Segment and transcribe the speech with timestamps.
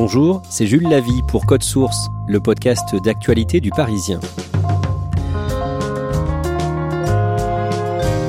[0.00, 4.20] Bonjour, c'est Jules Lavie pour Code Source, le podcast d'actualité du Parisien.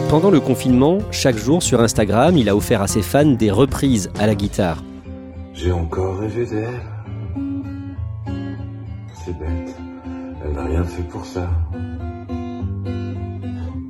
[0.09, 4.09] Pendant le confinement, chaque jour sur Instagram, il a offert à ses fans des reprises
[4.17, 4.84] à la guitare.
[5.53, 6.81] J'ai encore rêvé d'elle.
[9.23, 9.75] C'est bête,
[10.44, 11.47] elle n'a rien fait pour ça.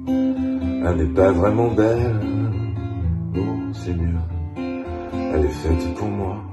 [0.05, 2.19] Elle n'est pas vraiment belle.
[3.37, 3.39] Oh,
[3.71, 4.19] c'est mieux.
[5.33, 6.43] Elle est faite pour moi.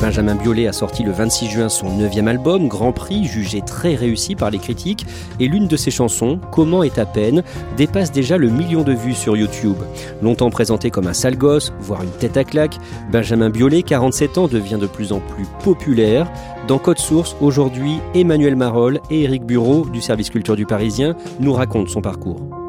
[0.00, 4.34] Benjamin Biolay a sorti le 26 juin son neuvième album, Grand Prix, jugé très réussi
[4.34, 5.06] par les critiques,
[5.40, 7.42] et l'une de ses chansons, Comment est à peine,
[7.76, 9.78] dépasse déjà le million de vues sur YouTube.
[10.20, 12.78] Longtemps présenté comme un sale gosse, voire une tête à claque,
[13.10, 16.30] Benjamin Biolay, 47 ans, devient de plus en plus populaire.
[16.66, 21.52] Dans Code Source, aujourd'hui, Emmanuel Marolles et Éric Bureau, du service culture du Parisien, nous
[21.52, 22.63] racontent son parcours.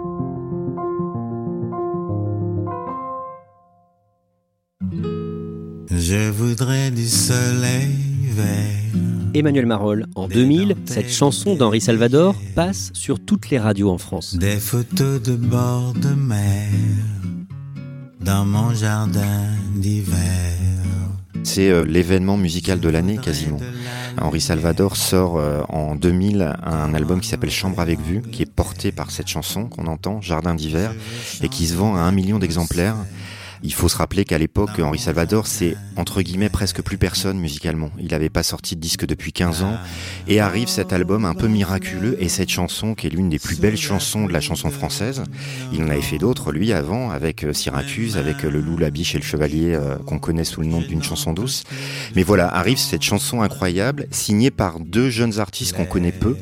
[6.08, 7.90] Je voudrais du soleil
[8.30, 9.02] vert.
[9.34, 14.38] Emmanuel Marolles, en 2000, cette chanson d'Henri Salvador passe sur toutes les radios en France.
[14.38, 16.70] Des photos de bord de mer
[18.20, 20.20] dans mon jardin d'hiver.
[21.44, 23.60] C'est euh, l'événement musical de l'année quasiment.
[24.22, 28.52] Henri Salvador sort euh, en 2000 un album qui s'appelle Chambre avec vue, qui est
[28.52, 30.94] porté par cette chanson qu'on entend, Jardin d'hiver,
[31.42, 32.96] et qui se vend à un million d'exemplaires.
[33.66, 37.90] Il faut se rappeler qu'à l'époque, Henri Salvador, c'est entre guillemets presque plus personne musicalement.
[37.98, 39.78] Il n'avait pas sorti de disque depuis 15 ans
[40.28, 43.60] et arrive cet album un peu miraculeux et cette chanson qui est l'une des plus
[43.60, 45.24] belles chansons de la chanson française.
[45.74, 48.92] Il en avait fait d'autres lui avant avec euh, Syracuse, avec euh, le loup, la
[48.92, 51.64] biche et le chevalier euh, qu'on connaît sous le nom d'une chanson douce.
[52.16, 56.38] Mais voilà, arrive cette chanson incroyable signée par deux jeunes artistes qu'on connaît peu,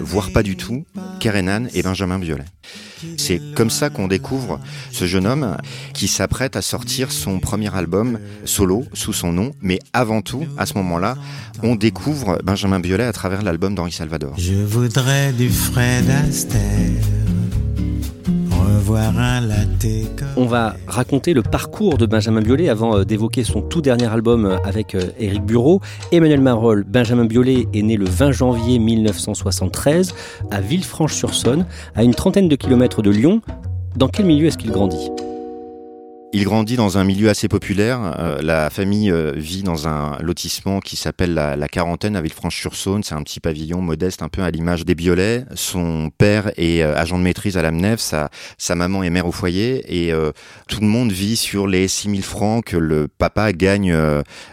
[0.00, 0.84] voire pas du tout,
[1.20, 2.44] Kerenan et Benjamin Biolay.
[3.16, 5.56] C'est comme ça qu'on découvre ce jeune homme
[5.92, 10.66] qui s'apprête à sortir son premier album solo sous son nom, mais avant tout, à
[10.66, 11.16] ce moment-là,
[11.62, 14.34] on découvre Benjamin Biolay à travers l'album d'Henri Salvador.
[14.38, 17.15] Je voudrais du Fred Astaire.
[20.36, 24.44] On va raconter le parcours de Benjamin Biolay avant euh, d'évoquer son tout dernier album
[24.44, 25.80] euh, avec euh, Éric Bureau.
[26.12, 30.14] Emmanuel Marolles, Benjamin Biolay est né le 20 janvier 1973
[30.52, 33.40] à Villefranche-sur-Saône, à une trentaine de kilomètres de Lyon.
[33.96, 35.10] Dans quel milieu est-ce qu'il grandit?
[36.32, 38.14] Il grandit dans un milieu assez populaire.
[38.18, 43.02] Euh, la famille euh, vit dans un lotissement qui s'appelle la, la Quarantaine à Villefranche-sur-Saône.
[43.04, 45.44] C'est un petit pavillon modeste, un peu à l'image des Biolay.
[45.54, 48.28] Son père est euh, agent de maîtrise à la MNEF, sa,
[48.58, 50.12] sa maman est mère au foyer et
[50.68, 53.96] tout le monde vit sur les 6000 francs que le papa gagne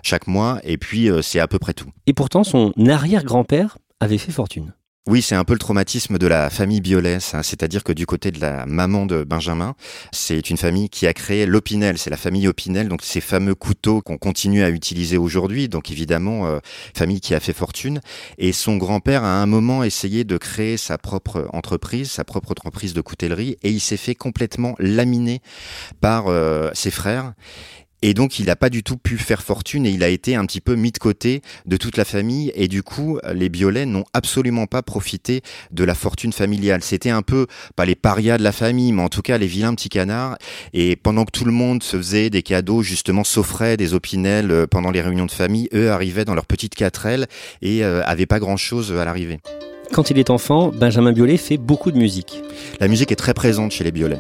[0.04, 1.90] chaque mois et puis c'est à peu près tout.
[2.08, 4.74] Et pourtant, son arrière-grand-père avait fait fortune.
[5.06, 7.44] Oui, c'est un peu le traumatisme de la famille Biolay, ça.
[7.44, 9.76] c'est-à-dire que du côté de la maman de Benjamin,
[10.14, 14.02] c'est une famille qui a créé l'Opinel, c'est la famille Opinel, donc ces fameux couteaux
[14.02, 16.60] qu'on continue à utiliser aujourd'hui, donc évidemment, euh,
[16.96, 18.00] famille qui a fait fortune,
[18.38, 22.52] et son grand-père a à un moment essayé de créer sa propre entreprise, sa propre
[22.52, 25.42] entreprise de coutellerie, et il s'est fait complètement laminer
[26.00, 27.34] par euh, ses frères,
[28.06, 30.46] et donc, il n'a pas du tout pu faire fortune et il a été un
[30.46, 32.52] petit peu mis de côté de toute la famille.
[32.54, 35.42] Et du coup, les Biolay n'ont absolument pas profité
[35.72, 36.84] de la fortune familiale.
[36.84, 37.48] C'était un peu,
[37.78, 40.38] pas les parias de la famille, mais en tout cas les vilains petits canards.
[40.74, 44.68] Et pendant que tout le monde se faisait des cadeaux, justement, s'offrait des opinels euh,
[44.68, 47.28] pendant les réunions de famille, eux arrivaient dans leur petite quatrelle
[47.62, 49.40] et euh, avaient pas grand-chose à l'arrivée.
[49.94, 52.42] Quand il est enfant, Benjamin Biolay fait beaucoup de musique.
[52.82, 54.20] La musique est très présente chez les Biolay.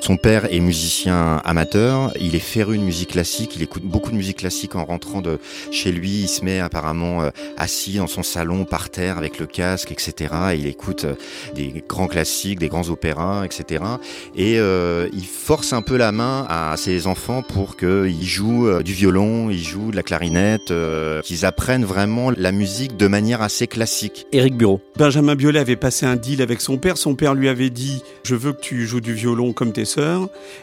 [0.00, 4.16] Son père est musicien amateur, il est féru de musique classique, il écoute beaucoup de
[4.16, 5.38] musique classique en rentrant de
[5.70, 9.46] chez lui, il se met apparemment euh, assis dans son salon par terre avec le
[9.46, 10.34] casque, etc.
[10.52, 11.14] Et il écoute euh,
[11.54, 13.82] des grands classiques, des grands opéras, etc.
[14.34, 18.82] Et euh, il force un peu la main à ses enfants pour qu'ils jouent euh,
[18.82, 23.40] du violon, ils jouent de la clarinette, euh, qu'ils apprennent vraiment la musique de manière
[23.40, 24.26] assez classique.
[24.32, 24.80] Éric Bureau.
[24.96, 26.98] Benjamin Biolay avait passé un deal avec son père.
[26.98, 29.85] Son père lui avait dit Je veux que tu joues du violon comme tes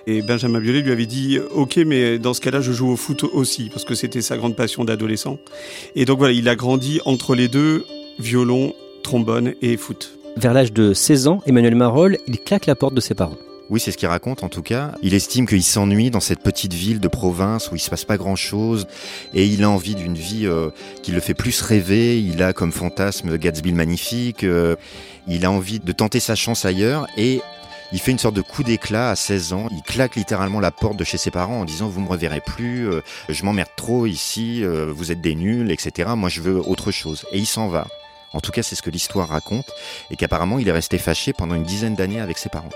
[0.08, 3.24] Et Benjamin Biolay lui avait dit Ok, mais dans ce cas-là, je joue au foot
[3.24, 5.38] aussi, parce que c'était sa grande passion d'adolescent.
[5.96, 7.86] Et donc voilà, il a grandi entre les deux
[8.20, 8.74] violon,
[9.04, 10.18] trombone et foot.
[10.38, 13.38] Vers l'âge de 16 ans, Emmanuel Marolles, il claque la porte de ses parents.
[13.70, 14.92] Oui, c'est ce qu'il raconte en tout cas.
[15.02, 18.18] Il estime qu'il s'ennuie dans cette petite ville de province où il se passe pas
[18.18, 18.88] grand chose
[19.34, 20.70] et il a envie d'une vie euh,
[21.02, 22.20] qui le fait plus rêver.
[22.20, 24.44] Il a comme fantasme Gatsby le magnifique.
[24.44, 24.76] euh,
[25.28, 27.42] il a envie de tenter sa chance ailleurs et
[27.94, 29.68] il fait une sorte de coup d'éclat à 16 ans.
[29.72, 32.90] Il claque littéralement la porte de chez ses parents en disant vous me reverrez plus,
[32.90, 36.10] euh, je m'emmerde trop ici, euh, vous êtes des nuls, etc.
[36.18, 37.26] Moi je veux autre chose.
[37.32, 37.88] Et il s'en va.
[38.34, 39.68] En tout cas, c'est ce que l'histoire raconte
[40.10, 42.70] et qu'apparemment il est resté fâché pendant une dizaine d'années avec ses parents.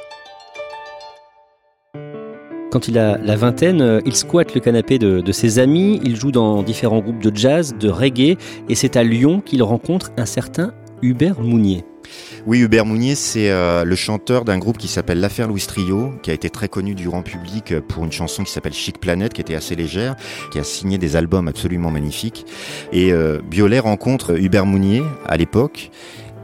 [2.69, 6.15] Quand il a la vingtaine, euh, il squatte le canapé de, de ses amis, il
[6.15, 8.37] joue dans différents groupes de jazz, de reggae,
[8.69, 11.85] et c'est à Lyon qu'il rencontre un certain Hubert Mounier.
[12.45, 16.31] Oui, Hubert Mounier, c'est euh, le chanteur d'un groupe qui s'appelle L'Affaire Louis Trio, qui
[16.31, 19.33] a été très connu du grand public euh, pour une chanson qui s'appelle Chic Planète,
[19.33, 20.15] qui était assez légère,
[20.51, 22.45] qui a signé des albums absolument magnifiques.
[22.91, 25.91] Et euh, Biolay rencontre Hubert Mounier à l'époque.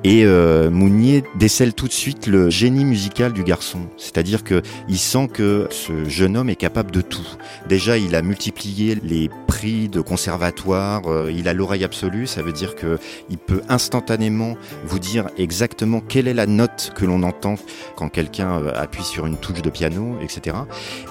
[0.05, 3.87] Et euh, Mounier décèle tout de suite le génie musical du garçon.
[3.97, 7.27] C'est-à-dire que il sent que ce jeune homme est capable de tout.
[7.69, 12.51] Déjà, il a multiplié les prix de conservatoire, euh, il a l'oreille absolue, ça veut
[12.51, 17.55] dire que il peut instantanément vous dire exactement quelle est la note que l'on entend
[17.95, 20.57] quand quelqu'un euh, appuie sur une touche de piano, etc.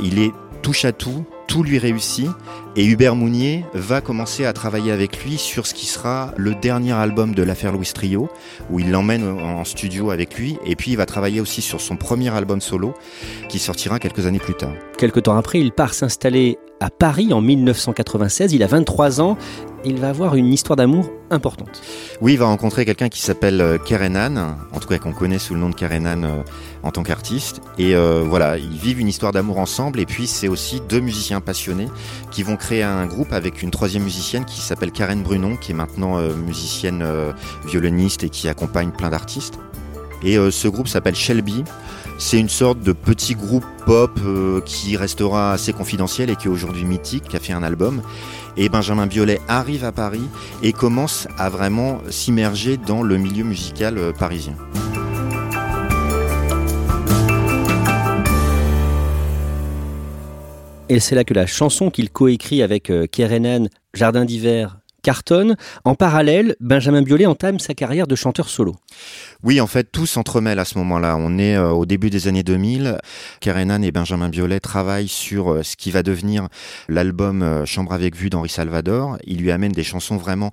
[0.03, 2.31] Il est touche à tout, tout lui réussit,
[2.77, 6.93] et Hubert Mounier va commencer à travailler avec lui sur ce qui sera le dernier
[6.93, 8.31] album de l'affaire Louis Trio,
[8.71, 11.97] où il l'emmène en studio avec lui, et puis il va travailler aussi sur son
[11.97, 12.95] premier album solo,
[13.51, 14.73] qui sortira quelques années plus tard.
[14.97, 19.37] Quelque temps après, il part s'installer à Paris en 1996, il a 23 ans,
[19.85, 21.83] il va avoir une histoire d'amour importante.
[22.21, 25.55] Oui, il va rencontrer quelqu'un qui s'appelle euh, Kerenan, en tout cas qu'on connaît sous
[25.55, 26.43] le nom de Kerenan euh,
[26.83, 27.61] en tant qu'artiste.
[27.79, 30.01] Et euh, voilà, ils vivent une histoire d'amour ensemble.
[30.01, 31.89] Et puis c'est aussi deux musiciens passionnés
[32.31, 35.75] qui vont créer un groupe avec une troisième musicienne qui s'appelle Karen Brunon, qui est
[35.75, 37.33] maintenant euh, musicienne euh,
[37.67, 39.59] violoniste et qui accompagne plein d'artistes.
[40.23, 41.65] Et euh, ce groupe s'appelle Shelby.
[42.19, 44.21] C'est une sorte de petit groupe pop
[44.65, 48.01] qui restera assez confidentiel et qui est aujourd'hui mythique, qui a fait un album.
[48.57, 50.29] Et Benjamin Biolay arrive à Paris
[50.63, 54.55] et commence à vraiment s'immerger dans le milieu musical parisien.
[60.93, 65.57] Et c'est là que la chanson qu'il coécrit avec euh, Kerenan, Jardin d'hiver, cartonne.
[65.85, 68.75] En parallèle, Benjamin Biolay entame sa carrière de chanteur solo.
[69.43, 71.17] Oui, en fait, tout s'entremêle à ce moment-là.
[71.19, 72.99] On est euh, au début des années 2000.
[73.41, 76.49] Kerenan et Benjamin Biolay travaillent sur euh, ce qui va devenir
[76.91, 79.17] l'album Chambre avec vue d'Henri Salvador.
[79.25, 80.51] Il lui amène des chansons vraiment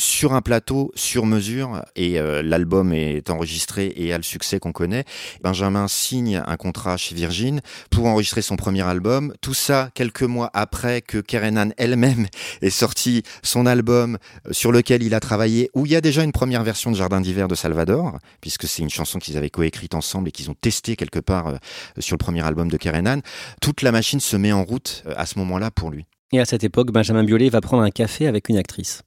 [0.00, 4.72] sur un plateau, sur mesure, et euh, l'album est enregistré et a le succès qu'on
[4.72, 5.04] connaît.
[5.42, 7.60] Benjamin signe un contrat chez Virgin
[7.90, 9.34] pour enregistrer son premier album.
[9.42, 12.26] Tout ça quelques mois après que Kerenan elle-même
[12.62, 14.16] ait sorti son album
[14.46, 16.96] euh, sur lequel il a travaillé, où il y a déjà une première version de
[16.96, 20.56] Jardin d'hiver de Salvador, puisque c'est une chanson qu'ils avaient coécrite ensemble et qu'ils ont
[20.58, 21.56] testé quelque part euh,
[21.98, 23.20] sur le premier album de Kerenan.
[23.60, 26.06] Toute la machine se met en route à ce moment-là pour lui.
[26.32, 29.02] Et à cette époque, Benjamin Biolay va prendre un café avec une actrice.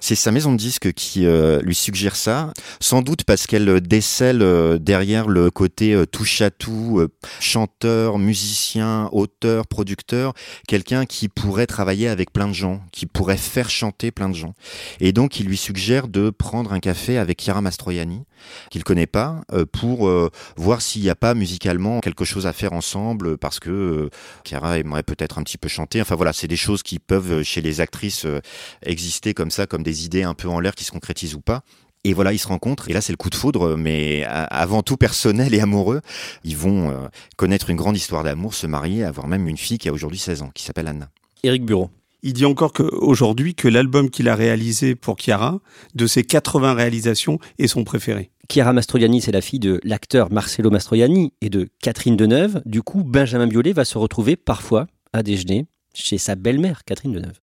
[0.00, 4.42] C'est sa maison de disques qui euh, lui suggère ça, sans doute parce qu'elle décèle
[4.42, 7.08] euh, derrière le côté euh, touche à tout, euh,
[7.40, 10.34] chanteur, musicien, auteur, producteur,
[10.68, 14.54] quelqu'un qui pourrait travailler avec plein de gens, qui pourrait faire chanter plein de gens.
[15.00, 18.24] Et donc il lui suggère de prendre un café avec Chiara Mastroianni,
[18.70, 22.52] qu'il connaît pas, euh, pour euh, voir s'il n'y a pas musicalement quelque chose à
[22.52, 24.10] faire ensemble, parce que euh,
[24.44, 26.00] Chiara aimerait peut-être un petit peu chanter.
[26.00, 28.40] Enfin voilà, c'est des choses qui peuvent euh, chez les actrices euh,
[28.82, 31.62] exister comme ça, comme des idées un peu en l'air qui se concrétisent ou pas.
[32.04, 34.96] Et voilà, ils se rencontrent, et là c'est le coup de foudre, mais avant tout
[34.96, 36.00] personnel et amoureux.
[36.44, 39.88] Ils vont euh, connaître une grande histoire d'amour, se marier, avoir même une fille qui
[39.88, 41.08] a aujourd'hui 16 ans, qui s'appelle Anna.
[41.42, 41.90] Éric Bureau.
[42.22, 45.60] Il dit encore qu'aujourd'hui, que l'album qu'il a réalisé pour Chiara,
[45.94, 48.30] de ses 80 réalisations, est son préféré.
[48.48, 52.62] Chiara Mastroianni, c'est la fille de l'acteur Marcelo Mastroianni et de Catherine Deneuve.
[52.64, 57.40] Du coup, Benjamin Biolay va se retrouver parfois à déjeuner chez sa belle-mère, Catherine Deneuve.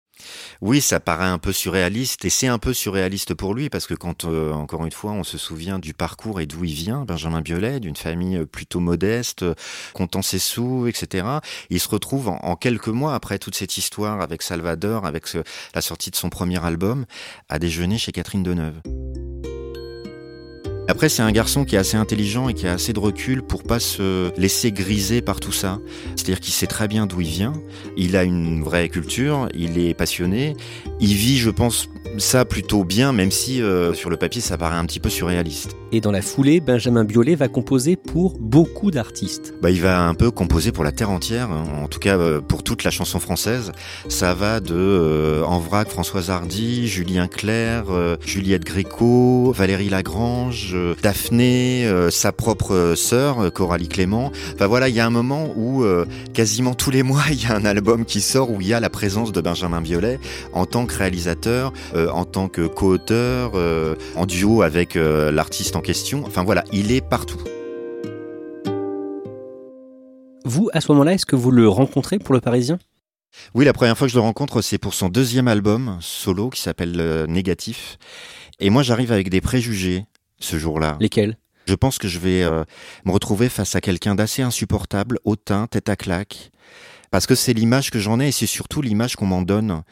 [0.60, 3.94] Oui, ça paraît un peu surréaliste et c'est un peu surréaliste pour lui parce que
[3.94, 7.40] quand, euh, encore une fois, on se souvient du parcours et d'où il vient, Benjamin
[7.40, 9.44] Biolay, d'une famille plutôt modeste,
[9.94, 11.26] comptant ses sous, etc.
[11.70, 15.26] Il se retrouve en, quelques mois après toute cette histoire avec Salvador, avec
[15.74, 17.06] la sortie de son premier album,
[17.48, 18.80] à déjeuner chez Catherine Deneuve.
[20.90, 23.62] Après, c'est un garçon qui est assez intelligent et qui a assez de recul pour
[23.62, 25.80] pas se laisser griser par tout ça.
[26.16, 27.52] C'est-à-dire qu'il sait très bien d'où il vient,
[27.98, 30.56] il a une vraie culture, il est passionné,
[30.98, 34.76] il vit, je pense, ça plutôt bien, même si euh, sur le papier ça paraît
[34.76, 35.76] un petit peu surréaliste.
[35.92, 39.54] Et dans la foulée, Benjamin Biolay va composer pour beaucoup d'artistes.
[39.60, 41.64] Bah, il va un peu composer pour la terre entière, hein.
[41.82, 43.72] en tout cas euh, pour toute la chanson française.
[44.08, 47.86] Ça va de euh, En vrac, Françoise Hardy, Julien Clerc,
[48.24, 54.32] Juliette Gréco, Valérie Lagrange, Daphné, sa propre sœur, Coralie Clément.
[54.54, 55.84] Enfin voilà, il y a un moment où
[56.34, 58.80] quasiment tous les mois il y a un album qui sort où il y a
[58.80, 60.18] la présence de Benjamin Biolay
[60.52, 61.72] en tant que réalisateur.
[61.94, 66.24] Euh, en tant que co-auteur, euh, en duo avec euh, l'artiste en question.
[66.26, 67.38] Enfin voilà, il est partout.
[70.44, 72.78] Vous, à ce moment-là, est-ce que vous le rencontrez pour le Parisien?
[73.54, 76.60] Oui, la première fois que je le rencontre, c'est pour son deuxième album solo qui
[76.60, 77.98] s'appelle Négatif.
[78.58, 80.04] Et moi, j'arrive avec des préjugés
[80.40, 80.96] ce jour-là.
[81.00, 81.36] Lesquels?
[81.66, 82.44] Je pense que je vais
[83.04, 86.50] me retrouver face à quelqu'un d'assez insupportable, hautain, tête à claque,
[87.10, 89.82] parce que c'est l'image que j'en ai et c'est surtout l'image qu'on m'en donne.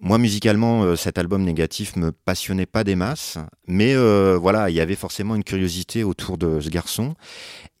[0.00, 4.76] Moi, musicalement, euh, cet album négatif me passionnait pas des masses, mais euh, voilà, il
[4.76, 7.14] y avait forcément une curiosité autour de ce garçon.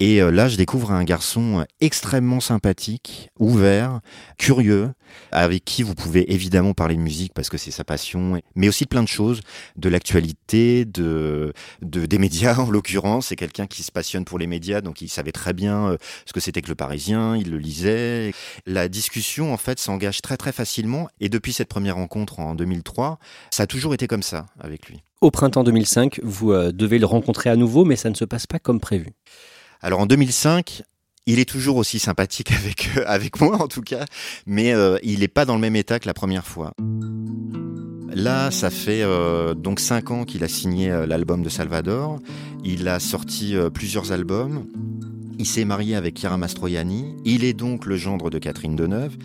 [0.00, 4.00] Et euh, là, je découvre un garçon extrêmement sympathique, ouvert,
[4.36, 4.92] curieux,
[5.32, 8.84] avec qui vous pouvez évidemment parler de musique parce que c'est sa passion, mais aussi
[8.84, 9.40] de plein de choses,
[9.76, 11.52] de l'actualité, de,
[11.82, 13.28] de des médias en l'occurrence.
[13.28, 16.40] C'est quelqu'un qui se passionne pour les médias, donc il savait très bien ce que
[16.40, 18.32] c'était que le Parisien, il le lisait.
[18.86, 23.18] Discussion en fait s'engage très très facilement, et depuis cette première rencontre en 2003.
[23.50, 25.02] Ça a toujours été comme ça avec lui.
[25.20, 28.46] Au printemps 2005, vous euh, devez le rencontrer à nouveau, mais ça ne se passe
[28.46, 29.08] pas comme prévu.
[29.80, 30.82] Alors en 2005,
[31.26, 34.04] il est toujours aussi sympathique avec, euh, avec moi en tout cas,
[34.46, 36.72] mais euh, il n'est pas dans le même état que la première fois.
[38.10, 39.04] Là, ça fait
[39.54, 42.18] donc cinq ans qu'il a signé l'album de Salvador.
[42.64, 44.66] Il a sorti plusieurs albums.
[45.38, 47.14] Il s'est marié avec Chiara Mastroianni.
[47.24, 49.16] Il est donc le gendre de Catherine Deneuve.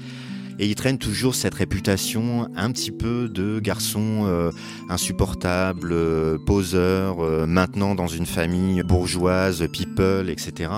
[0.60, 4.52] Et il traîne toujours cette réputation un petit peu de garçon euh,
[4.90, 10.70] insupportable, euh, poseur, euh, maintenant dans une famille bourgeoise, people, etc.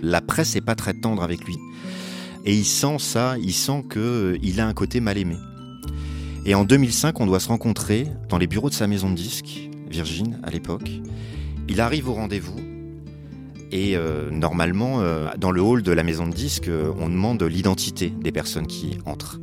[0.00, 1.56] La presse n'est pas très tendre avec lui.
[2.44, 5.36] Et il sent ça, il sent qu'il a un côté mal aimé.
[6.46, 9.70] Et en 2005, on doit se rencontrer dans les bureaux de sa maison de disques,
[9.90, 10.90] Virgin à l'époque.
[11.68, 12.73] Il arrive au rendez-vous
[13.74, 17.42] et euh, normalement, euh, dans le hall de la maison de disques, euh, on demande
[17.42, 19.40] l'identité des personnes qui entrent.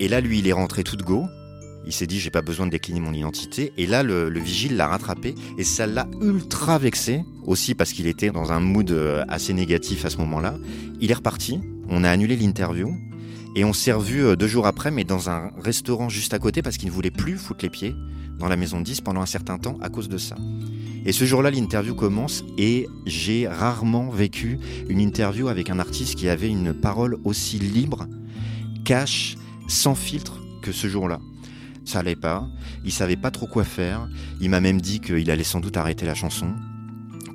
[0.00, 1.26] Et là, lui, il est rentré tout de go.
[1.84, 3.74] Il s'est dit, j'ai pas besoin de décliner mon identité.
[3.76, 8.30] Et là, le, vigile l'a rattrapé et ça l'a ultra vexé, aussi parce qu'il était
[8.30, 8.90] dans un mood
[9.28, 10.54] assez négatif à ce moment-là.
[11.00, 11.60] Il est reparti.
[11.90, 12.94] On a annulé l'interview.
[13.56, 16.78] Et on s'est revu deux jours après, mais dans un restaurant juste à côté, parce
[16.78, 17.94] qu'il ne voulait plus foutre les pieds
[18.38, 20.36] dans la maison de disques pendant un certain temps à cause de ça.
[21.04, 26.28] Et ce jour-là, l'interview commence et j'ai rarement vécu une interview avec un artiste qui
[26.28, 28.06] avait une parole aussi libre,
[28.84, 29.36] cash,
[29.68, 31.20] sans filtre que ce jour-là.
[31.84, 32.46] Ça allait pas,
[32.84, 34.08] il savait pas trop quoi faire,
[34.40, 36.48] il m'a même dit qu'il allait sans doute arrêter la chanson,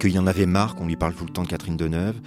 [0.03, 2.19] qu'il en avait marre qu'on lui parle tout le temps de Catherine Deneuve,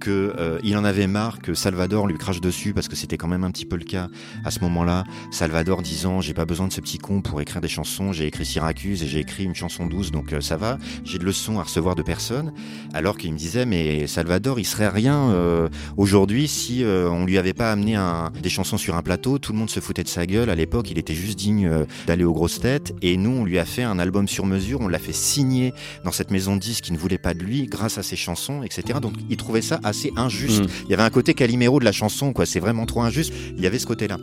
[0.00, 3.42] qu'il euh, en avait marre que Salvador lui crache dessus parce que c'était quand même
[3.42, 4.08] un petit peu le cas
[4.44, 5.02] à ce moment-là.
[5.32, 8.46] Salvador disant j'ai pas besoin de ce petit con pour écrire des chansons, j'ai écrit
[8.46, 11.64] Syracuse et j'ai écrit une chanson douce donc euh, ça va, j'ai de leçons à
[11.64, 12.52] recevoir de personne.
[12.92, 17.52] Alors qu'il me disait mais Salvador il serait rien euh, aujourd'hui si on lui avait
[17.52, 17.98] pas amené
[18.40, 20.50] des chansons sur un plateau, tout le monde se foutait de sa gueule.
[20.50, 22.94] À l'époque, il était juste digne d'aller aux grosses têtes.
[23.02, 25.72] Et nous on lui a fait un album sur mesure, on l'a fait signer
[26.04, 28.62] dans cette maison de disques qui ne voulait pas de lui grâce à ses chansons
[28.62, 28.98] etc.
[29.00, 30.64] Donc il trouvait ça assez injuste.
[30.64, 30.68] Mm.
[30.84, 32.44] Il y avait un côté Calimero de la chanson, quoi.
[32.44, 33.32] C'est vraiment trop injuste.
[33.56, 34.18] Il y avait ce côté-là.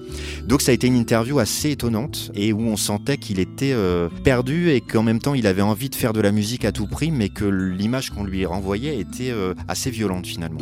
[0.46, 4.08] Donc ça a été une interview assez étonnante et où on sentait qu'il était euh,
[4.24, 6.88] perdu et qu'en même temps il avait envie de faire de la musique à tout
[6.88, 10.60] prix, mais que l'image qu'on lui renvoyait était euh, assez violente finalement.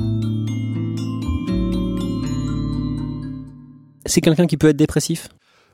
[4.06, 5.28] C'est quelqu'un qui peut être dépressif?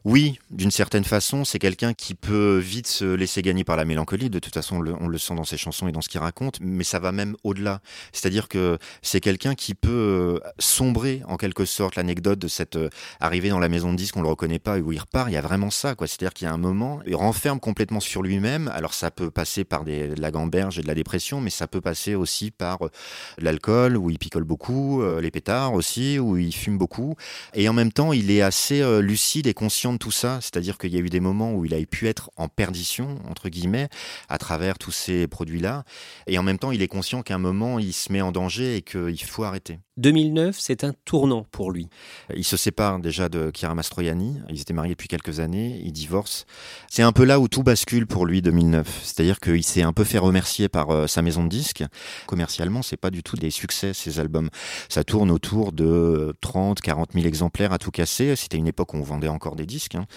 [0.05, 4.29] Oui, d'une certaine façon, c'est quelqu'un qui peut vite se laisser gagner par la mélancolie.
[4.29, 6.83] De toute façon, on le, sent dans ses chansons et dans ce qu'il raconte, mais
[6.83, 7.81] ça va même au-delà.
[8.13, 12.89] C'est-à-dire que c'est quelqu'un qui peut euh, sombrer en quelque sorte l'anecdote de cette euh,
[13.19, 15.27] arrivée dans la maison de disques, qu'on le reconnaît pas et où il repart.
[15.27, 16.05] Il y a vraiment ça, quoi.
[16.05, 18.67] C'est-à-dire qu'il y a un moment, il renferme complètement sur lui-même.
[18.75, 21.81] Alors ça peut passer par de la gamberge et de la dépression, mais ça peut
[21.81, 22.91] passer aussi par euh,
[23.39, 27.15] l'alcool où il picole beaucoup, les pétards aussi où il fume beaucoup.
[27.55, 30.97] Et en même temps, il est assez lucide et conscient tout ça, c'est-à-dire qu'il y
[30.97, 33.89] a eu des moments où il a pu être en perdition, entre guillemets,
[34.29, 35.83] à travers tous ces produits-là,
[36.27, 38.77] et en même temps, il est conscient qu'à un moment, il se met en danger
[38.77, 39.79] et qu'il faut arrêter.
[39.97, 41.87] 2009, c'est un tournant pour lui.
[42.35, 44.41] Il se sépare déjà de Chiara Mastroianni.
[44.49, 45.81] Ils étaient mariés depuis quelques années.
[45.85, 46.45] Il divorce.
[46.89, 49.03] C'est un peu là où tout bascule pour lui 2009.
[49.03, 51.85] C'est-à-dire qu'il s'est un peu fait remercier par euh, sa maison de disques.
[52.25, 54.49] Commercialement, c'est pas du tout des succès ces albums.
[54.89, 58.35] Ça tourne autour de 30, 40 000 exemplaires à tout casser.
[58.35, 59.95] C'était une époque où on vendait encore des disques.
[59.95, 60.07] Hein.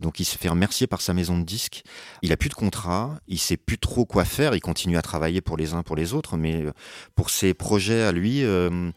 [0.00, 1.82] Donc il se fait remercier par sa maison de disques.
[2.22, 3.16] Il a plus de contrat.
[3.26, 4.54] Il sait plus trop quoi faire.
[4.54, 6.72] Il continue à travailler pour les uns pour les autres, mais euh,
[7.16, 8.44] pour ses projets à lui.
[8.44, 8.92] Euh,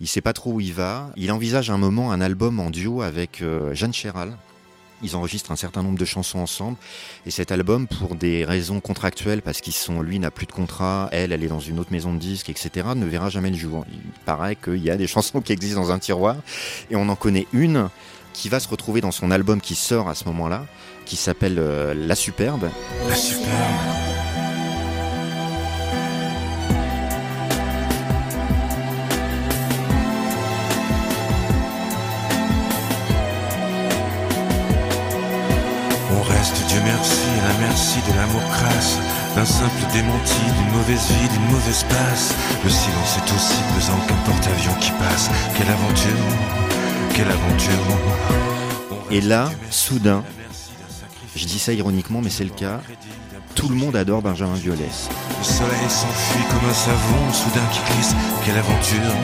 [0.00, 1.10] il sait pas trop où il va.
[1.16, 4.36] Il envisage un moment un album en duo avec euh, Jeanne Chéral.
[5.02, 6.76] Ils enregistrent un certain nombre de chansons ensemble.
[7.26, 11.08] Et cet album, pour des raisons contractuelles, parce qu'ils sont, lui n'a plus de contrat,
[11.12, 13.86] elle, elle est dans une autre maison de disques, etc., ne verra jamais le jour.
[13.92, 16.36] Il paraît qu'il y a des chansons qui existent dans un tiroir.
[16.90, 17.88] Et on en connaît une
[18.32, 20.66] qui va se retrouver dans son album qui sort à ce moment-là,
[21.06, 22.70] qui s'appelle euh, La Superbe.
[23.08, 24.09] La Superbe.
[37.98, 38.98] De l'amour crasse,
[39.34, 42.34] d'un simple démenti, d'une mauvaise vie, d'une mauvaise passe.
[42.62, 45.28] Le silence est aussi pesant qu'un porte-avions qui passe.
[45.56, 46.24] Quelle aventure,
[47.14, 47.96] quelle aventure.
[49.10, 50.22] Et là, soudain,
[51.34, 52.80] je dis ça ironiquement, mais c'est le cas,
[53.56, 54.84] tout le monde adore Benjamin Biolay.
[54.84, 58.14] Le soleil s'enfuit comme un savon soudain qui glisse.
[58.44, 59.14] Quelle aventure,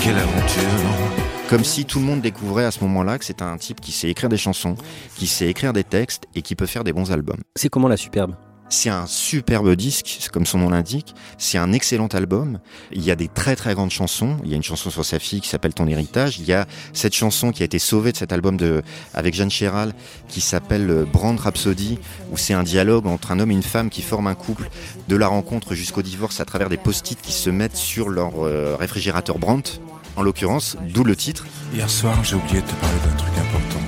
[0.00, 1.37] quelle aventure.
[1.48, 4.10] Comme si tout le monde découvrait à ce moment-là que c'est un type qui sait
[4.10, 4.74] écrire des chansons,
[5.16, 7.40] qui sait écrire des textes et qui peut faire des bons albums.
[7.56, 8.34] C'est comment la superbe?
[8.68, 11.14] C'est un superbe disque, comme son nom l'indique.
[11.38, 12.58] C'est un excellent album.
[12.92, 14.36] Il y a des très très grandes chansons.
[14.44, 16.38] Il y a une chanson sur sa fille qui s'appelle Ton héritage.
[16.38, 18.82] Il y a cette chanson qui a été sauvée de cet album de,
[19.14, 19.94] avec Jeanne Chéral
[20.28, 21.98] qui s'appelle euh, Brand Rhapsody,
[22.30, 24.68] où c'est un dialogue entre un homme et une femme qui forment un couple
[25.08, 28.76] de la rencontre jusqu'au divorce à travers des post-it qui se mettent sur leur euh,
[28.78, 29.80] réfrigérateur Brandt
[30.18, 31.46] en l'occurrence, d'où le titre.
[31.72, 33.80] Hier soir, j'ai oublié de te parler d'un truc important.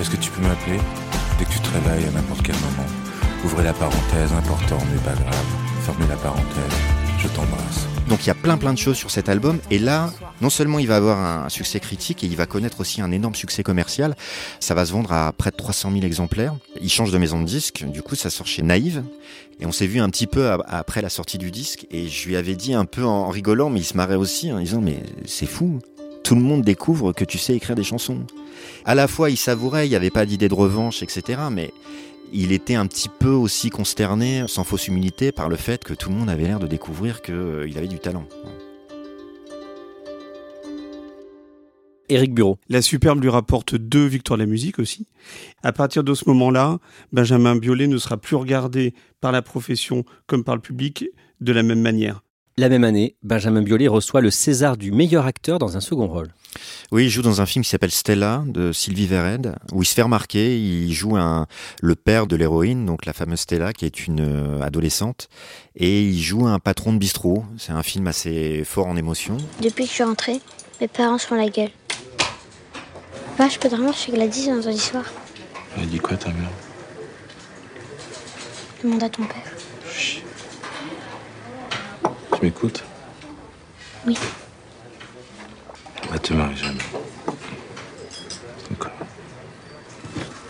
[0.00, 0.78] Est-ce que tu peux m'appeler?
[1.38, 2.88] Dès que tu te réveilles à n'importe quel moment
[3.44, 5.44] Ouvrez la parenthèse, important mais pas grave.
[5.82, 6.74] Fermez la parenthèse,
[7.18, 7.86] je t'embrasse.
[8.08, 10.10] Donc il y a plein plein de choses sur cet album et là,
[10.40, 13.34] non seulement il va avoir un succès critique et il va connaître aussi un énorme
[13.34, 14.16] succès commercial.
[14.60, 16.54] Ça va se vendre à près de 300 000 exemplaires.
[16.80, 19.04] Il change de maison de disque, du coup ça sort chez Naïve
[19.60, 22.36] et on s'est vu un petit peu après la sortie du disque et je lui
[22.36, 25.46] avais dit un peu en rigolant, mais il se marrait aussi en disant mais c'est
[25.46, 25.80] fou,
[26.22, 28.20] tout le monde découvre que tu sais écrire des chansons.
[28.84, 31.40] À la fois il savourait, il n'y avait pas d'idée de revanche, etc.
[31.50, 31.72] Mais
[32.32, 36.10] il était un petit peu aussi consterné, sans fausse humilité, par le fait que tout
[36.10, 38.24] le monde avait l'air de découvrir qu'il euh, avait du talent.
[42.08, 42.58] Éric Bureau.
[42.68, 45.06] La Superbe lui rapporte deux victoires de la musique aussi.
[45.62, 46.78] À partir de ce moment-là,
[47.12, 51.06] Benjamin Biolay ne sera plus regardé par la profession comme par le public
[51.40, 52.22] de la même manière.
[52.58, 56.26] La même année, Benjamin Biolay reçoit le César du meilleur acteur dans un second rôle.
[56.90, 59.94] Oui, il joue dans un film qui s'appelle Stella de Sylvie Vered, où il se
[59.94, 60.58] fait remarquer.
[60.58, 61.46] Il joue un,
[61.82, 65.28] le père de l'héroïne, donc la fameuse Stella, qui est une euh, adolescente,
[65.76, 67.44] et il joue un patron de bistrot.
[67.58, 69.36] C'est un film assez fort en émotion.
[69.62, 70.40] Depuis que je suis rentrée,
[70.80, 71.70] mes parents se font la gueule.
[73.38, 75.04] Bah, je peux dormir chez Gladys vendredi soir.
[75.76, 76.50] Elle dit quoi ta mère?
[78.82, 79.52] Demande à ton père.
[79.94, 80.22] Tu
[82.42, 82.82] m'écoutes?
[84.06, 84.18] Oui.
[86.10, 86.78] Bah, tu maries jamais.
[88.70, 88.92] D'accord.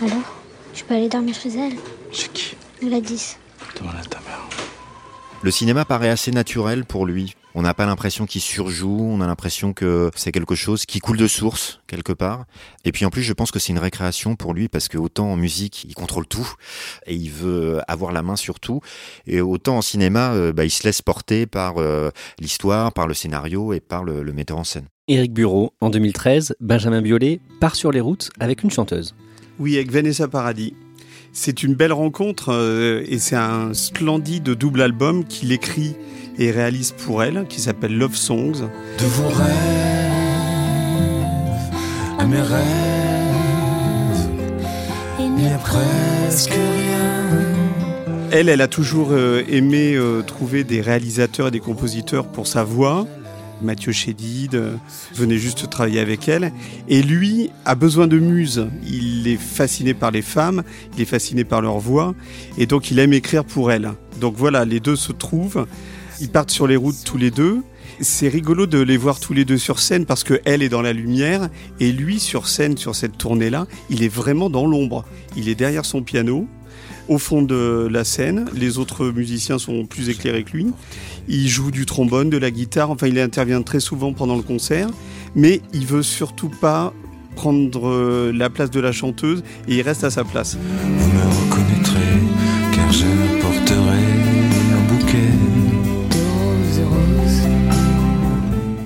[0.00, 0.36] Alors
[0.74, 1.76] Je peux aller dormir chez elle?
[2.10, 2.56] Chez qui?
[2.82, 3.36] Gladys.
[3.78, 4.48] Demande à ta mère.
[5.42, 7.34] Le cinéma paraît assez naturel pour lui.
[7.54, 11.16] On n'a pas l'impression qu'il surjoue, on a l'impression que c'est quelque chose qui coule
[11.16, 12.44] de source quelque part.
[12.84, 15.32] Et puis en plus, je pense que c'est une récréation pour lui parce que autant
[15.32, 16.48] en musique, il contrôle tout
[17.06, 18.80] et il veut avoir la main sur tout,
[19.26, 23.14] et autant en cinéma, euh, bah, il se laisse porter par euh, l'histoire, par le
[23.14, 24.86] scénario et par le, le metteur en scène.
[25.08, 29.14] Éric Bureau, en 2013, Benjamin Biolay part sur les routes avec une chanteuse.
[29.58, 30.74] Oui, avec Vanessa Paradis.
[31.32, 35.96] C'est une belle rencontre euh, et c'est un splendide double album qu'il écrit
[36.38, 38.68] et réalise pour elle, qui s'appelle Love Songs.
[38.98, 40.08] De vos rêves
[42.18, 42.68] à mes rêves,
[45.18, 46.98] il n'y a presque rien.
[48.30, 52.62] Elle, elle a toujours euh, aimé euh, trouver des réalisateurs et des compositeurs pour sa
[52.62, 53.06] voix.
[53.62, 54.74] Mathieu Chédid euh,
[55.14, 56.52] venait juste travailler avec elle.
[56.88, 58.68] Et lui a besoin de muse.
[58.86, 60.62] Il est fasciné par les femmes,
[60.94, 62.14] il est fasciné par leur voix.
[62.58, 63.92] Et donc il aime écrire pour elle.
[64.20, 65.66] Donc voilà, les deux se trouvent.
[66.20, 67.62] Ils partent sur les routes tous les deux.
[68.00, 70.82] C'est rigolo de les voir tous les deux sur scène parce que elle est dans
[70.82, 71.48] la lumière
[71.80, 75.04] et lui sur scène sur cette tournée-là, il est vraiment dans l'ombre.
[75.36, 76.46] Il est derrière son piano,
[77.08, 78.46] au fond de la scène.
[78.54, 80.66] Les autres musiciens sont plus éclairés que lui.
[81.28, 82.90] Il joue du trombone, de la guitare.
[82.90, 84.88] Enfin, il intervient très souvent pendant le concert,
[85.34, 86.92] mais il veut surtout pas
[87.36, 90.58] prendre euh, la place de la chanteuse et il reste à sa place.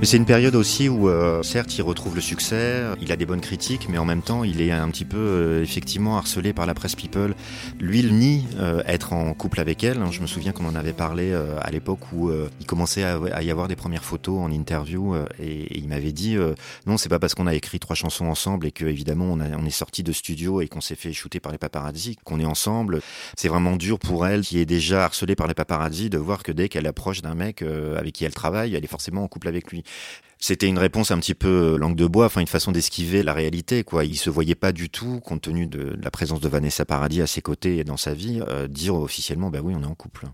[0.02, 3.24] Mais c'est une période aussi où, euh, certes, il retrouve le succès, il a des
[3.24, 6.66] bonnes critiques, mais en même temps, il est un petit peu euh, effectivement harcelé par
[6.66, 7.36] la presse people.
[7.78, 10.00] Lui, il nie euh, être en couple avec elle.
[10.10, 13.42] Je me souviens qu'on en avait parlé euh, à l'époque où euh, il commençait à,
[13.44, 16.36] y avoir des premières photos en interview, euh, et, et, il m'avait dit
[16.84, 19.66] non, c'est pas parce qu'on a écrit trois chansons ensemble et que évidemment on, on
[19.66, 23.02] est sorti de studio et qu'on s'est fait shooter par les paparazzi qu'on est ensemble.
[23.36, 26.50] C'est vraiment dur pour elle, qui est déjà harcelée par les paparazzi, de voir que
[26.50, 29.70] dès qu'elle approche d'un mec avec qui elle travaille, elle est forcément en couple avec
[29.70, 29.84] lui
[30.42, 33.84] c'était une réponse un petit peu langue de bois, enfin une façon d'esquiver la réalité.
[33.84, 34.04] Quoi.
[34.04, 37.28] Il se voyait pas du tout, compte tenu de la présence de Vanessa Paradis à
[37.28, 40.26] ses côtés et dans sa vie, euh, dire officiellement bah oui, on est en couple.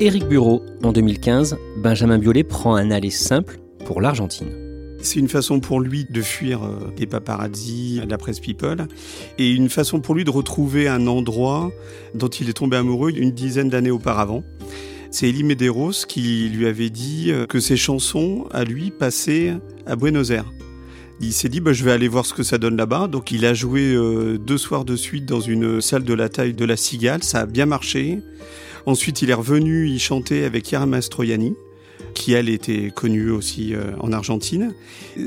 [0.00, 4.48] Éric Bureau, en 2015, Benjamin Biolay prend un aller simple pour l'Argentine.
[5.02, 8.86] C'est une façon pour lui de fuir euh, des paparazzi, la presse people,
[9.36, 11.70] et une façon pour lui de retrouver un endroit
[12.14, 14.42] dont il est tombé amoureux une dizaine d'années auparavant.
[15.12, 19.94] C'est Elie Medeiros qui lui avait dit euh, que ses chansons, à lui, passaient à
[19.94, 20.50] Buenos Aires.
[21.20, 23.08] Il s'est dit, bah, je vais aller voir ce que ça donne là-bas.
[23.08, 26.54] Donc il a joué euh, deux soirs de suite dans une salle de la taille
[26.54, 27.22] de la Cigale.
[27.22, 28.20] Ça a bien marché.
[28.86, 31.56] Ensuite, il est revenu y chanter avec Chiara Mastroianni,
[32.14, 34.72] qui elle était connue aussi euh, en Argentine.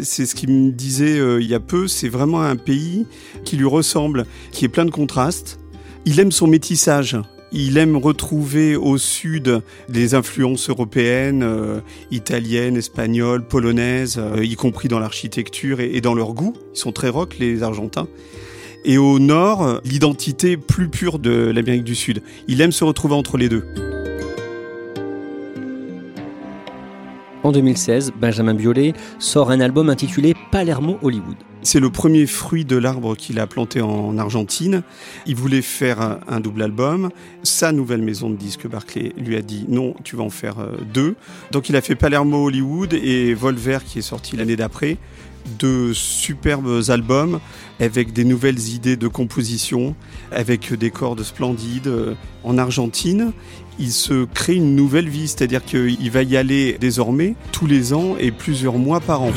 [0.02, 1.88] C'est ce qu'il me disait il y a peu.
[1.88, 3.06] C'est vraiment un pays
[3.44, 5.60] qui lui ressemble, qui est plein de contrastes.
[6.06, 7.18] Il aime son métissage.
[7.58, 11.80] Il aime retrouver au sud des influences européennes, euh,
[12.12, 16.54] italiennes, espagnoles, polonaises, euh, y compris dans l'architecture et, dans leur goût.
[16.74, 18.10] Ils sont très rock, les Argentins.
[18.84, 22.22] Et au nord, l'identité plus pure de l'Amérique du Sud.
[22.50, 23.64] Il aime se retrouver entre les deux.
[27.44, 31.38] En 2016, Benjamin Biolay sort un album intitulé Palermo Hollywood.
[31.66, 34.84] C'est le premier fruit de l'arbre qu'il a planté en Argentine.
[35.26, 37.10] Il voulait faire un double album.
[37.42, 40.58] Sa nouvelle maison de disques Barclay lui a dit non, tu vas en faire
[40.94, 41.16] deux.
[41.52, 45.00] Donc il a fait Palermo Hollywood et Volver qui est sorti l'année d'après.
[45.58, 47.40] Deux superbes albums
[47.80, 49.96] avec des nouvelles idées de composition,
[50.32, 51.92] avec des cordes splendides
[52.44, 53.34] en Argentine
[53.80, 58.16] il se crée une nouvelle vie, c'est-à-dire qu'il va y aller désormais tous les ans
[58.20, 59.32] et plusieurs mois par an.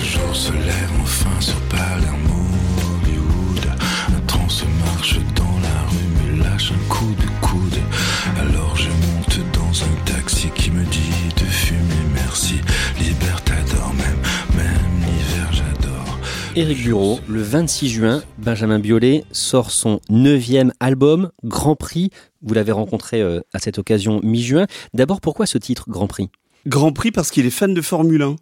[16.56, 22.10] Éric Bureau, le 26 juin, Benjamin Biolay sort son neuvième album, Grand Prix.
[22.42, 24.66] Vous l'avez rencontré euh, à cette occasion mi-juin.
[24.94, 26.30] D'abord, pourquoi ce titre Grand Prix?
[26.66, 28.36] Grand Prix parce qu'il est fan de Formule 1.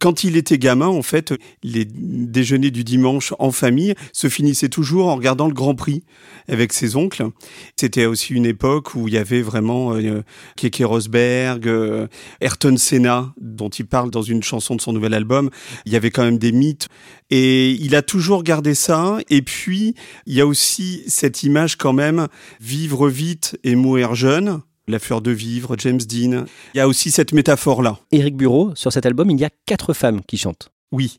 [0.00, 5.08] Quand il était gamin, en fait, les déjeuners du dimanche en famille se finissaient toujours
[5.08, 6.04] en regardant le Grand Prix
[6.48, 7.28] avec ses oncles.
[7.76, 10.22] C'était aussi une époque où il y avait vraiment euh,
[10.56, 12.06] Keke Rosberg, euh,
[12.40, 15.50] Ayrton Senna, dont il parle dans une chanson de son nouvel album.
[15.86, 16.88] Il y avait quand même des mythes.
[17.30, 19.18] Et il a toujours gardé ça.
[19.30, 19.94] Et puis,
[20.26, 22.28] il y a aussi cette image quand même,
[22.60, 24.60] vivre vite et mourir jeune.
[24.86, 26.44] La fleur de vivre, James Dean.
[26.74, 27.98] Il y a aussi cette métaphore-là.
[28.12, 30.70] Éric Bureau, sur cet album, il y a quatre femmes qui chantent.
[30.92, 31.18] Oui.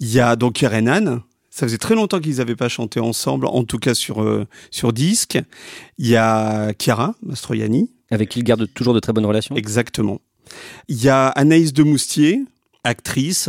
[0.00, 1.20] Il y a donc Karen Anne.
[1.48, 4.92] Ça faisait très longtemps qu'ils n'avaient pas chanté ensemble, en tout cas sur, euh, sur
[4.92, 5.38] disque.
[5.98, 7.92] Il y a Chiara Mastroianni.
[8.10, 9.54] Avec qui il garde toujours de très bonnes relations.
[9.54, 10.20] Exactement.
[10.88, 12.42] Il y a Anaïs de Moustier,
[12.82, 13.48] actrice,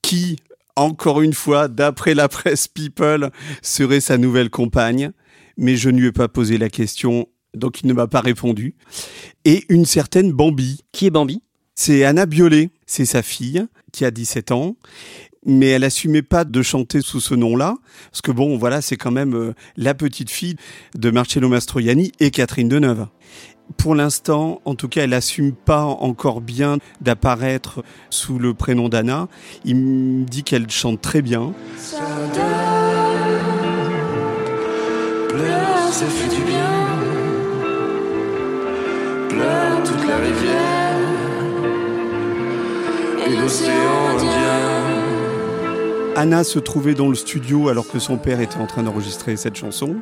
[0.00, 0.38] qui,
[0.74, 5.12] encore une fois, d'après la presse People, serait sa nouvelle compagne.
[5.58, 8.74] Mais je ne lui ai pas posé la question donc il ne m'a pas répondu.
[9.44, 10.84] Et une certaine Bambi.
[10.92, 11.42] Qui est Bambi?
[11.74, 14.76] C'est Anna Biolay, c'est sa fille, qui a 17 ans.
[15.44, 17.74] Mais elle assumait pas de chanter sous ce nom-là,
[18.12, 20.54] parce que bon, voilà, c'est quand même euh, la petite fille
[20.94, 23.08] de Marcello Mastroianni et Catherine Deneuve.
[23.76, 29.28] Pour l'instant, en tout cas, elle assume pas encore bien d'apparaître sous le prénom d'Anna.
[29.64, 31.52] Il me dit qu'elle chante très bien.
[31.76, 31.98] Ça
[35.28, 36.71] pleure, ça fait du bien
[39.84, 40.98] toute la rivière
[43.26, 44.92] et l'océan Indien.
[46.14, 49.56] Anna se trouvait dans le studio alors que son père était en train d'enregistrer cette
[49.56, 49.96] chanson.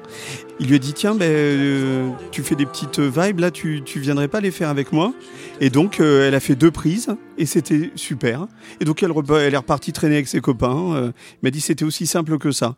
[0.59, 4.01] Il lui a dit tiens, ben, euh, tu fais des petites vibes là, tu, tu
[4.01, 5.15] viendrais pas les faire avec moi?
[5.61, 8.47] Et donc euh, elle a fait deux prises et c'était super.
[8.81, 10.95] Et donc elle est repartie traîner avec ses copains.
[10.95, 12.77] Euh, il m'a dit c'était aussi simple que ça.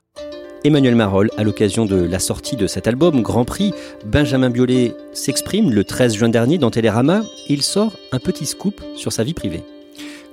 [0.64, 3.72] Emmanuel Marolles, à l'occasion de la sortie de cet album Grand Prix,
[4.04, 7.22] Benjamin Biolay s'exprime le 13 juin dernier dans Télérama.
[7.48, 9.64] Il sort un petit scoop sur sa vie privée.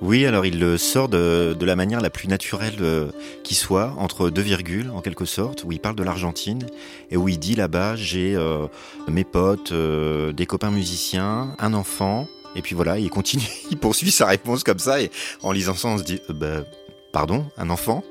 [0.02, 3.10] Oui, alors il le sort de, de la manière la plus naturelle euh,
[3.44, 6.68] qui soit, entre deux virgules en quelque sorte, où il parle de l'Argentine
[7.10, 8.68] et où il dit là-bas j'ai euh,
[9.08, 14.12] mes potes, euh, des copains musiciens, un enfant, et puis voilà, il continue, il poursuit
[14.12, 15.10] sa réponse comme ça, et
[15.42, 16.63] en lisant ça on se dit, bah,
[17.12, 18.04] pardon, un enfant?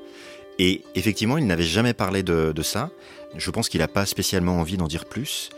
[0.59, 2.89] Et effectivement, il n'avait jamais parlé de, de ça.
[3.35, 5.49] Je pense qu'il n'a pas spécialement envie d'en dire plus,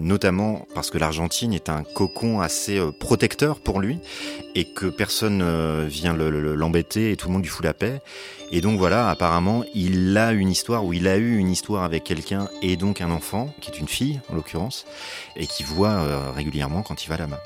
[0.00, 3.98] notamment parce que l'Argentine est un cocon assez euh, protecteur pour lui
[4.54, 7.72] et que personne euh, vient le- le- l'embêter et tout le monde lui fout la
[7.72, 8.00] paix.
[8.50, 12.02] Et donc voilà, apparemment, il a une histoire ou il a eu une histoire avec
[12.04, 14.84] quelqu'un et donc un enfant, qui est une fille en l'occurrence,
[15.36, 17.42] et qui voit euh, régulièrement quand il va là-bas.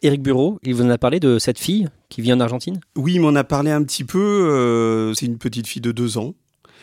[0.00, 2.78] Éric Bureau, il vous en a parlé de cette fille qui vit en Argentine?
[2.94, 4.18] Oui, il m'en a parlé un petit peu.
[4.18, 6.34] euh, c'est une petite fille de deux ans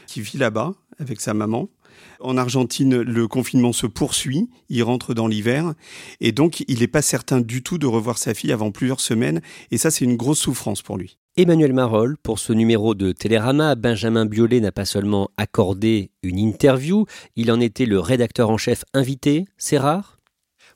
[0.06, 1.70] qui vit là-bas avec sa maman.
[2.20, 5.74] En Argentine, le confinement se poursuit, il rentre dans l'hiver,
[6.20, 9.40] et donc il n'est pas certain du tout de revoir sa fille avant plusieurs semaines,
[9.72, 11.18] et ça c'est une grosse souffrance pour lui.
[11.38, 17.06] Emmanuel Marolles, pour ce numéro de Télérama, Benjamin Biolay n'a pas seulement accordé une interview,
[17.38, 20.15] il en était le rédacteur en chef invité, c'est rare?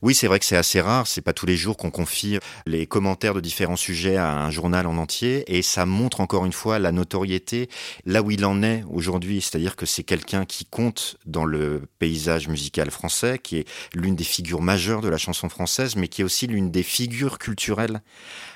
[0.01, 1.07] Oui, c'est vrai que c'est assez rare.
[1.07, 4.87] C'est pas tous les jours qu'on confie les commentaires de différents sujets à un journal
[4.87, 7.69] en entier, et ça montre encore une fois la notoriété
[8.05, 9.41] là où il en est aujourd'hui.
[9.41, 14.23] C'est-à-dire que c'est quelqu'un qui compte dans le paysage musical français, qui est l'une des
[14.23, 18.01] figures majeures de la chanson française, mais qui est aussi l'une des figures culturelles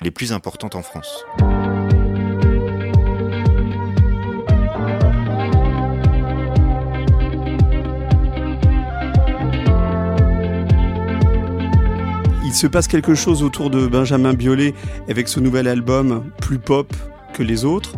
[0.00, 1.24] les plus importantes en France.
[12.54, 14.74] Il se passe quelque chose autour de Benjamin Biolay
[15.08, 16.94] avec ce nouvel album plus pop
[17.32, 17.94] que les autres.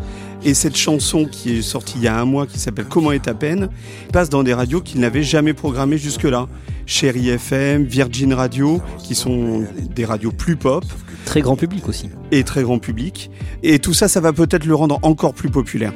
[0.46, 3.24] Et cette chanson qui est sortie il y a un mois, qui s'appelle Comment est
[3.24, 3.68] ta peine,
[4.14, 6.48] passe dans des radios qu'il n'avait jamais programmées jusque-là.
[6.86, 9.62] Chéri FM, Virgin Radio, qui sont
[9.94, 10.86] des radios plus pop.
[11.26, 12.08] Très grand public aussi.
[12.30, 13.30] Et très grand public.
[13.62, 15.92] Et tout ça, ça va peut-être le rendre encore plus populaire.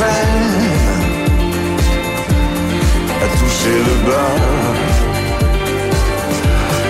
[0.00, 0.64] S'entraîne
[3.22, 4.36] à toucher le bas.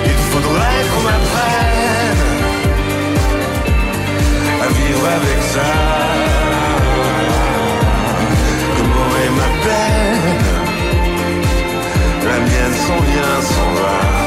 [0.05, 2.25] Il faudrait qu'on apprenne
[4.63, 5.71] à vivre avec ça.
[8.77, 10.45] Comment est ma peine?
[12.29, 14.20] La mienne s'en vient, s'en va,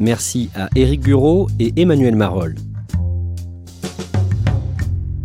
[0.00, 2.54] Merci à Éric Bureau et Emmanuel Marolles.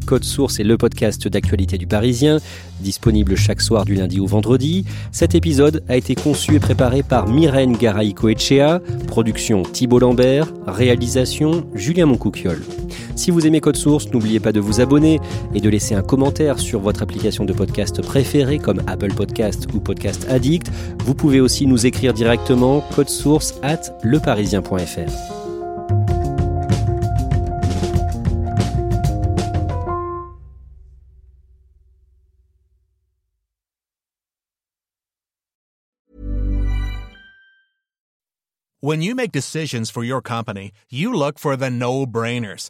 [0.05, 2.39] Code Source est le podcast d'actualité du Parisien,
[2.81, 4.85] disponible chaque soir du lundi au vendredi.
[5.11, 12.05] Cet épisode a été conçu et préparé par Myrène Garay-Coetchea, production Thibault Lambert, réalisation Julien
[12.05, 12.61] Moncouquiol.
[13.15, 15.19] Si vous aimez Code Source, n'oubliez pas de vous abonner
[15.53, 19.79] et de laisser un commentaire sur votre application de podcast préférée comme Apple Podcast ou
[19.79, 20.71] Podcast Addict.
[21.05, 25.11] Vous pouvez aussi nous écrire directement code source at leparisien.fr.
[38.83, 42.69] When you make decisions for your company, you look for the no brainers.